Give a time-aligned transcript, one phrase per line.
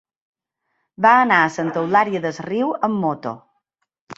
[1.07, 3.39] Va anar a Santa Eulària des Riu amb moto.